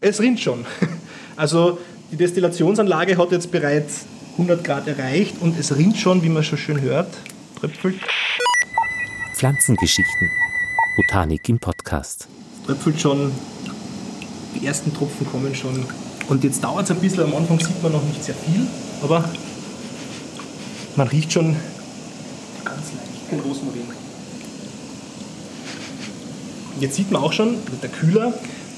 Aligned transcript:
Es 0.00 0.20
rinnt 0.20 0.38
schon. 0.38 0.64
Also 1.36 1.78
die 2.12 2.16
Destillationsanlage 2.16 3.16
hat 3.16 3.32
jetzt 3.32 3.50
bereits 3.50 4.06
100 4.32 4.62
Grad 4.62 4.86
erreicht 4.86 5.34
und 5.40 5.58
es 5.58 5.76
rinnt 5.76 5.96
schon, 5.96 6.22
wie 6.22 6.28
man 6.28 6.42
schon 6.44 6.58
schön 6.58 6.80
hört, 6.80 7.12
tröpfelt. 7.58 7.96
Pflanzengeschichten. 9.34 10.30
Botanik 10.96 11.48
im 11.48 11.58
Podcast. 11.58 12.28
Tröpfelt 12.66 13.00
schon, 13.00 13.32
die 14.54 14.66
ersten 14.66 14.94
Tropfen 14.94 15.28
kommen 15.30 15.54
schon. 15.54 15.84
Und 16.28 16.44
jetzt 16.44 16.62
dauert 16.62 16.84
es 16.84 16.90
ein 16.90 17.00
bisschen, 17.00 17.24
am 17.24 17.34
Anfang 17.34 17.58
sieht 17.58 17.82
man 17.82 17.92
noch 17.92 18.02
nicht 18.04 18.22
sehr 18.22 18.34
viel, 18.34 18.66
aber 19.02 19.28
man 20.94 21.08
riecht 21.08 21.32
schon 21.32 21.56
ganz 22.64 22.92
leicht 22.96 23.32
den 23.32 23.40
Rosmarin. 23.40 23.82
Jetzt 26.78 26.94
sieht 26.94 27.10
man 27.10 27.22
auch 27.22 27.32
schon, 27.32 27.56
der 27.82 27.90
Kühler, 27.90 28.32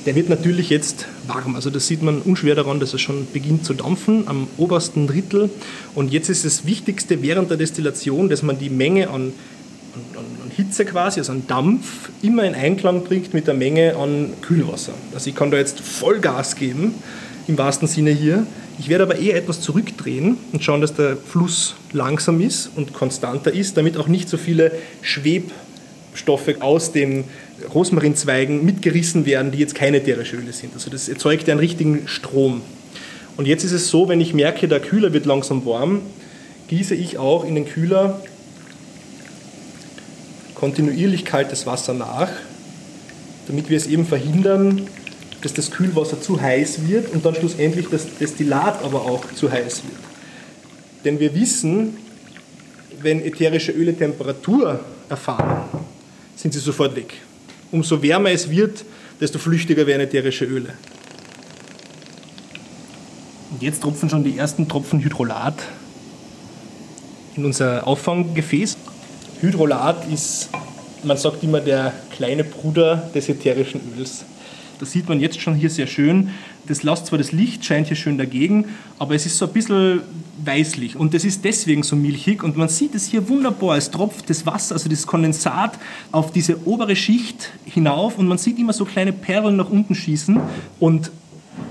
der 0.06 0.14
wird 0.14 0.28
natürlich 0.28 0.70
jetzt 0.70 1.06
warm. 1.26 1.54
Also 1.54 1.70
das 1.70 1.86
sieht 1.86 2.02
man 2.02 2.22
unschwer 2.22 2.54
daran, 2.54 2.80
dass 2.80 2.92
er 2.92 2.98
schon 2.98 3.26
beginnt 3.32 3.64
zu 3.64 3.74
dampfen 3.74 4.26
am 4.26 4.48
obersten 4.56 5.06
Drittel. 5.06 5.50
Und 5.94 6.12
jetzt 6.12 6.28
ist 6.28 6.44
das 6.44 6.64
Wichtigste 6.64 7.22
während 7.22 7.50
der 7.50 7.56
Destillation, 7.56 8.28
dass 8.28 8.42
man 8.42 8.58
die 8.58 8.70
Menge 8.70 9.10
an, 9.10 9.32
an, 10.14 10.24
an 10.42 10.50
Hitze 10.56 10.84
quasi, 10.84 11.20
also 11.20 11.32
an 11.32 11.46
Dampf, 11.46 12.10
immer 12.22 12.44
in 12.44 12.54
Einklang 12.54 13.04
bringt 13.04 13.34
mit 13.34 13.46
der 13.46 13.54
Menge 13.54 13.96
an 13.96 14.32
Kühlwasser. 14.40 14.94
Also 15.12 15.28
ich 15.28 15.36
kann 15.36 15.50
da 15.50 15.58
jetzt 15.58 15.80
Vollgas 15.80 16.56
geben, 16.56 16.94
im 17.46 17.58
wahrsten 17.58 17.88
Sinne 17.88 18.10
hier. 18.10 18.46
Ich 18.78 18.88
werde 18.88 19.04
aber 19.04 19.18
eher 19.18 19.36
etwas 19.36 19.60
zurückdrehen 19.60 20.38
und 20.52 20.64
schauen, 20.64 20.80
dass 20.80 20.94
der 20.94 21.18
Fluss 21.18 21.74
langsam 21.92 22.40
ist 22.40 22.70
und 22.76 22.94
konstanter 22.94 23.52
ist, 23.52 23.76
damit 23.76 23.98
auch 23.98 24.08
nicht 24.08 24.30
so 24.30 24.38
viele 24.38 24.72
Schwebstoffe 26.10 26.60
aus 26.60 26.92
den 26.92 27.24
Rosmarinzweigen 27.72 28.64
mitgerissen 28.64 29.26
werden, 29.26 29.52
die 29.52 29.58
jetzt 29.58 29.74
keine 29.74 29.98
ätherische 29.98 30.36
Öle 30.36 30.52
sind. 30.52 30.74
Also 30.74 30.90
das 30.90 31.08
erzeugt 31.08 31.48
einen 31.48 31.60
richtigen 31.60 32.06
Strom. 32.06 32.62
Und 33.36 33.46
jetzt 33.46 33.64
ist 33.64 33.72
es 33.72 33.88
so, 33.88 34.08
wenn 34.08 34.20
ich 34.20 34.34
merke, 34.34 34.68
der 34.68 34.80
Kühler 34.80 35.12
wird 35.12 35.26
langsam 35.26 35.64
warm, 35.64 36.02
gieße 36.68 36.94
ich 36.94 37.18
auch 37.18 37.44
in 37.44 37.54
den 37.54 37.66
Kühler 37.66 38.20
kontinuierlich 40.54 41.24
kaltes 41.24 41.66
Wasser 41.66 41.94
nach, 41.94 42.28
damit 43.46 43.70
wir 43.70 43.76
es 43.76 43.86
eben 43.86 44.04
verhindern, 44.04 44.86
dass 45.42 45.54
das 45.54 45.70
Kühlwasser 45.70 46.20
zu 46.20 46.40
heiß 46.40 46.86
wird 46.86 47.12
und 47.12 47.24
dann 47.24 47.34
schlussendlich 47.34 47.86
das 47.90 48.06
Destillat 48.18 48.84
aber 48.84 49.02
auch 49.06 49.24
zu 49.34 49.50
heiß 49.50 49.84
wird. 49.84 49.96
Denn 51.04 51.18
wir 51.18 51.34
wissen, 51.34 51.96
wenn 53.00 53.24
ätherische 53.24 53.72
Öle 53.72 53.96
Temperatur 53.96 54.80
erfahren, 55.08 55.62
sind 56.40 56.54
sie 56.54 56.60
sofort 56.60 56.96
weg 56.96 57.14
umso 57.72 58.02
wärmer 58.02 58.30
es 58.30 58.50
wird, 58.50 58.84
desto 59.20 59.38
flüchtiger 59.38 59.86
werden 59.86 60.02
ätherische 60.02 60.44
Öle. 60.44 60.74
Und 63.50 63.62
jetzt 63.62 63.82
tropfen 63.82 64.08
schon 64.08 64.24
die 64.24 64.38
ersten 64.38 64.68
Tropfen 64.68 65.00
Hydrolat 65.02 65.54
in 67.36 67.44
unser 67.44 67.86
Auffanggefäß. 67.86 68.76
Hydrolat 69.40 70.10
ist, 70.12 70.50
man 71.02 71.16
sagt 71.16 71.42
immer, 71.42 71.60
der 71.60 71.92
kleine 72.14 72.44
Bruder 72.44 73.10
des 73.14 73.28
ätherischen 73.28 73.80
Öls. 73.96 74.24
Das 74.78 74.92
sieht 74.92 75.08
man 75.08 75.20
jetzt 75.20 75.40
schon 75.40 75.54
hier 75.54 75.70
sehr 75.70 75.86
schön. 75.86 76.30
Das 76.70 76.84
lässt 76.84 77.06
zwar 77.06 77.18
das 77.18 77.32
Licht, 77.32 77.64
scheint 77.64 77.88
hier 77.88 77.96
schön 77.96 78.16
dagegen, 78.16 78.66
aber 79.00 79.16
es 79.16 79.26
ist 79.26 79.36
so 79.38 79.46
ein 79.46 79.52
bisschen 79.52 80.02
weißlich 80.44 80.94
und 80.94 81.14
das 81.14 81.24
ist 81.24 81.44
deswegen 81.44 81.82
so 81.82 81.96
milchig 81.96 82.44
und 82.44 82.56
man 82.56 82.68
sieht 82.68 82.94
es 82.94 83.06
hier 83.06 83.28
wunderbar. 83.28 83.76
Es 83.76 83.90
tropft 83.90 84.30
das 84.30 84.46
Wasser, 84.46 84.76
also 84.76 84.88
das 84.88 85.04
Kondensat 85.04 85.76
auf 86.12 86.30
diese 86.30 86.64
obere 86.68 86.94
Schicht 86.94 87.50
hinauf 87.64 88.18
und 88.18 88.28
man 88.28 88.38
sieht 88.38 88.56
immer 88.56 88.72
so 88.72 88.84
kleine 88.84 89.12
Perlen 89.12 89.56
nach 89.56 89.68
unten 89.68 89.96
schießen 89.96 90.38
und 90.78 91.10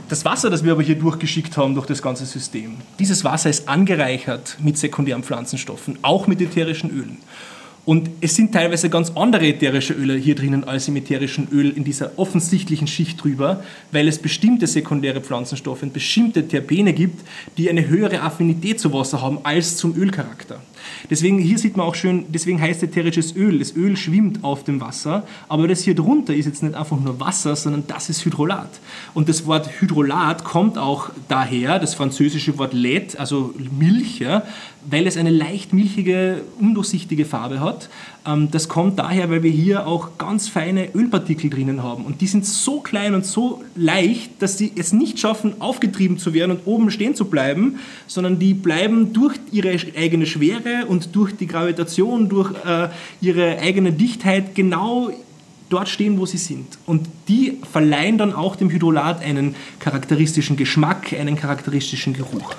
das 0.09 0.25
Wasser, 0.25 0.49
das 0.49 0.65
wir 0.65 0.73
aber 0.73 0.83
hier 0.83 0.95
durchgeschickt 0.95 1.55
haben 1.55 1.75
durch 1.75 1.87
das 1.87 2.01
ganze 2.01 2.25
System, 2.25 2.75
dieses 2.99 3.23
Wasser 3.23 3.49
ist 3.49 3.69
angereichert 3.69 4.57
mit 4.61 4.77
sekundären 4.77 5.23
Pflanzenstoffen, 5.23 5.97
auch 6.01 6.27
mit 6.27 6.41
ätherischen 6.41 6.89
Ölen. 6.89 7.19
Und 7.89 8.07
es 8.21 8.35
sind 8.35 8.51
teilweise 8.51 8.87
ganz 8.87 9.13
andere 9.15 9.47
ätherische 9.47 9.95
Öle 9.95 10.13
hier 10.13 10.35
drinnen 10.35 10.63
als 10.63 10.87
im 10.87 10.95
ätherischen 10.95 11.47
Öl 11.51 11.71
in 11.75 11.83
dieser 11.83 12.11
offensichtlichen 12.19 12.85
Schicht 12.85 13.23
drüber, 13.23 13.63
weil 13.91 14.07
es 14.07 14.19
bestimmte 14.19 14.67
sekundäre 14.67 15.21
Pflanzenstoffe 15.21 15.81
und 15.81 15.91
bestimmte 15.91 16.47
Terpene 16.47 16.93
gibt, 16.93 17.25
die 17.57 17.67
eine 17.67 17.87
höhere 17.87 18.21
Affinität 18.21 18.79
zu 18.79 18.93
Wasser 18.93 19.23
haben 19.23 19.39
als 19.41 19.75
zum 19.77 19.95
Ölcharakter. 19.97 20.61
Deswegen, 21.09 21.39
hier 21.39 21.57
sieht 21.57 21.77
man 21.77 21.87
auch 21.87 21.95
schön, 21.95 22.25
deswegen 22.29 22.61
heißt 22.61 22.83
ätherisches 22.83 23.35
Öl, 23.35 23.59
das 23.59 23.75
Öl 23.75 23.97
schwimmt 23.97 24.43
auf 24.43 24.63
dem 24.63 24.81
Wasser, 24.81 25.25
aber 25.47 25.67
das 25.67 25.83
hier 25.83 25.95
drunter 25.95 26.35
ist 26.35 26.45
jetzt 26.45 26.63
nicht 26.63 26.75
einfach 26.75 26.99
nur 26.99 27.19
Wasser, 27.19 27.55
sondern 27.55 27.85
das 27.87 28.09
ist 28.09 28.23
Hydrolat. 28.25 28.69
Und 29.13 29.29
das 29.29 29.45
Wort 29.45 29.81
Hydrolat 29.81 30.43
kommt 30.43 30.77
auch 30.77 31.09
daher, 31.27 31.79
das 31.79 31.95
französische 31.95 32.57
Wort 32.57 32.73
lait, 32.73 33.17
also 33.19 33.53
Milch, 33.77 34.19
ja, 34.19 34.43
weil 34.89 35.07
es 35.07 35.17
eine 35.17 35.31
leicht 35.31 35.73
milchige, 35.73 36.41
undurchsichtige 36.59 37.25
Farbe 37.25 37.59
hat. 37.59 37.78
Ähm, 38.25 38.49
das 38.51 38.67
kommt 38.67 38.99
daher, 38.99 39.29
weil 39.29 39.43
wir 39.43 39.51
hier 39.51 39.87
auch 39.87 40.17
ganz 40.17 40.47
feine 40.47 40.93
Ölpartikel 40.93 41.49
drinnen 41.49 41.83
haben. 41.83 42.05
Und 42.05 42.21
die 42.21 42.27
sind 42.27 42.45
so 42.45 42.79
klein 42.79 43.13
und 43.13 43.25
so 43.25 43.63
leicht, 43.75 44.41
dass 44.41 44.57
sie 44.57 44.71
es 44.75 44.91
nicht 44.91 45.19
schaffen, 45.19 45.61
aufgetrieben 45.61 46.17
zu 46.17 46.33
werden 46.33 46.51
und 46.51 46.65
oben 46.65 46.91
stehen 46.91 47.15
zu 47.15 47.25
bleiben, 47.25 47.79
sondern 48.07 48.39
die 48.39 48.53
bleiben 48.53 49.13
durch 49.13 49.35
ihre 49.51 49.77
eigene 49.97 50.25
Schwere 50.25 50.85
und 50.87 51.15
durch 51.15 51.35
die 51.35 51.47
Gravitation, 51.47 52.29
durch 52.29 52.51
äh, 52.65 52.89
ihre 53.21 53.59
eigene 53.59 53.91
Dichtheit 53.91 54.55
genau 54.55 55.11
dort 55.69 55.87
stehen, 55.87 56.17
wo 56.17 56.25
sie 56.25 56.37
sind. 56.37 56.77
Und 56.85 57.07
die 57.27 57.59
verleihen 57.71 58.17
dann 58.17 58.33
auch 58.33 58.55
dem 58.55 58.69
Hydrolat 58.69 59.21
einen 59.21 59.55
charakteristischen 59.79 60.57
Geschmack, 60.57 61.13
einen 61.13 61.35
charakteristischen 61.35 62.13
Geruch. 62.13 62.55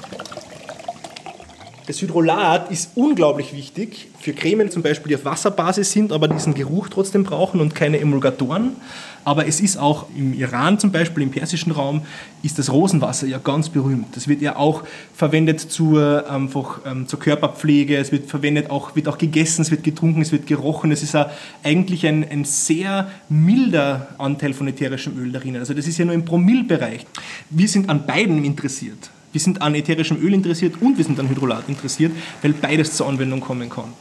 Das 1.90 2.00
Hydrolat 2.00 2.70
ist 2.70 2.92
unglaublich 2.94 3.52
wichtig 3.52 4.06
für 4.20 4.32
Cremen 4.32 4.70
zum 4.70 4.80
Beispiel, 4.80 5.08
die 5.08 5.16
auf 5.16 5.24
Wasserbasis 5.24 5.90
sind, 5.90 6.12
aber 6.12 6.28
diesen 6.28 6.54
Geruch 6.54 6.88
trotzdem 6.88 7.24
brauchen 7.24 7.60
und 7.60 7.74
keine 7.74 7.98
Emulgatoren. 7.98 8.76
Aber 9.24 9.48
es 9.48 9.60
ist 9.60 9.76
auch 9.76 10.06
im 10.16 10.32
Iran 10.32 10.78
zum 10.78 10.92
Beispiel, 10.92 11.24
im 11.24 11.32
persischen 11.32 11.72
Raum, 11.72 12.02
ist 12.44 12.60
das 12.60 12.70
Rosenwasser 12.70 13.26
ja 13.26 13.38
ganz 13.38 13.70
berühmt. 13.70 14.14
Das 14.14 14.28
wird 14.28 14.40
ja 14.40 14.54
auch 14.54 14.84
verwendet 15.16 15.58
zur, 15.58 16.30
einfach, 16.30 16.78
ähm, 16.86 17.08
zur 17.08 17.18
Körperpflege, 17.18 17.96
es 17.96 18.12
wird 18.12 18.30
verwendet, 18.30 18.70
auch, 18.70 18.94
wird 18.94 19.08
auch 19.08 19.18
gegessen, 19.18 19.62
es 19.62 19.72
wird 19.72 19.82
getrunken, 19.82 20.22
es 20.22 20.30
wird 20.30 20.46
gerochen. 20.46 20.92
Es 20.92 21.02
ist 21.02 21.16
eigentlich 21.64 22.06
ein, 22.06 22.24
ein 22.30 22.44
sehr 22.44 23.10
milder 23.28 24.10
Anteil 24.16 24.54
von 24.54 24.68
ätherischem 24.68 25.18
Öl 25.18 25.32
darin. 25.32 25.56
Also 25.56 25.74
das 25.74 25.88
ist 25.88 25.98
ja 25.98 26.04
nur 26.04 26.14
im 26.14 26.24
Promillbereich. 26.24 27.04
Wir 27.50 27.66
sind 27.66 27.90
an 27.90 28.06
beiden 28.06 28.44
interessiert. 28.44 29.10
Wir 29.32 29.40
sind 29.40 29.62
an 29.62 29.74
ätherischem 29.74 30.20
Öl 30.22 30.34
interessiert 30.34 30.74
und 30.80 30.98
wir 30.98 31.04
sind 31.04 31.20
an 31.20 31.28
Hydrolat 31.28 31.68
interessiert, 31.68 32.12
weil 32.42 32.52
beides 32.52 32.94
zur 32.94 33.08
Anwendung 33.08 33.40
kommen 33.40 33.70
kann. 33.70 33.92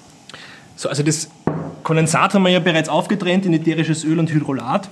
So, 0.76 0.90
also 0.90 1.04
das 1.04 1.30
Kondensat 1.84 2.34
haben 2.34 2.44
wir 2.44 2.50
ja 2.50 2.60
bereits 2.60 2.90
aufgetrennt 2.90 3.46
in 3.46 3.54
ätherisches 3.54 4.04
Öl 4.04 4.20
und 4.20 4.32
Hydrolat. 4.32 4.90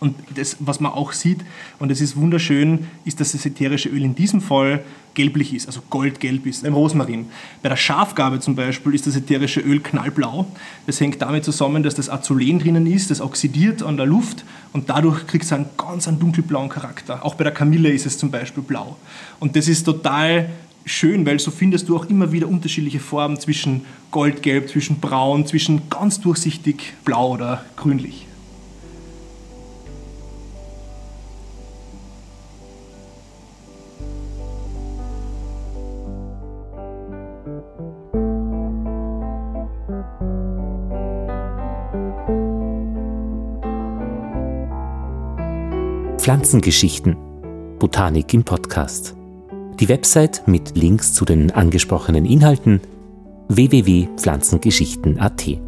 Und 0.00 0.14
das, 0.36 0.56
was 0.60 0.78
man 0.78 0.92
auch 0.92 1.12
sieht, 1.12 1.40
und 1.80 1.90
das 1.90 2.00
ist 2.00 2.16
wunderschön, 2.16 2.86
ist, 3.04 3.18
dass 3.18 3.32
das 3.32 3.44
ätherische 3.44 3.88
Öl 3.88 4.04
in 4.04 4.14
diesem 4.14 4.40
Fall 4.40 4.84
gelblich 5.14 5.52
ist, 5.52 5.66
also 5.66 5.82
goldgelb 5.90 6.46
ist, 6.46 6.64
im 6.64 6.74
Rosmarin. 6.74 7.26
Bei 7.62 7.68
der 7.68 7.76
Schafgabe 7.76 8.38
zum 8.38 8.54
Beispiel 8.54 8.94
ist 8.94 9.08
das 9.08 9.16
ätherische 9.16 9.60
Öl 9.60 9.80
knallblau. 9.80 10.46
Das 10.86 11.00
hängt 11.00 11.20
damit 11.20 11.44
zusammen, 11.44 11.82
dass 11.82 11.96
das 11.96 12.08
Azulen 12.08 12.60
drinnen 12.60 12.86
ist, 12.86 13.10
das 13.10 13.20
oxidiert 13.20 13.82
an 13.82 13.96
der 13.96 14.06
Luft 14.06 14.44
und 14.72 14.88
dadurch 14.88 15.26
kriegt 15.26 15.44
es 15.44 15.52
einen 15.52 15.66
ganz 15.76 16.06
einen 16.06 16.20
dunkelblauen 16.20 16.68
Charakter. 16.68 17.24
Auch 17.24 17.34
bei 17.34 17.42
der 17.42 17.52
Kamille 17.52 17.90
ist 17.90 18.06
es 18.06 18.16
zum 18.18 18.30
Beispiel 18.30 18.62
blau. 18.62 18.96
Und 19.40 19.56
das 19.56 19.66
ist 19.66 19.82
total 19.82 20.50
schön, 20.84 21.26
weil 21.26 21.40
so 21.40 21.50
findest 21.50 21.88
du 21.88 21.96
auch 21.96 22.08
immer 22.08 22.30
wieder 22.30 22.46
unterschiedliche 22.46 23.00
Farben 23.00 23.40
zwischen 23.40 23.84
goldgelb, 24.12 24.68
zwischen 24.68 25.00
braun, 25.00 25.44
zwischen 25.44 25.90
ganz 25.90 26.20
durchsichtig 26.20 26.94
blau 27.04 27.32
oder 27.32 27.64
grünlich. 27.74 28.27
Pflanzengeschichten. 46.28 47.16
Botanik 47.78 48.34
im 48.34 48.44
Podcast. 48.44 49.16
Die 49.80 49.88
Website 49.88 50.46
mit 50.46 50.76
Links 50.76 51.14
zu 51.14 51.24
den 51.24 51.52
angesprochenen 51.52 52.26
Inhalten 52.26 52.82
www.pflanzengeschichten.at 53.48 55.67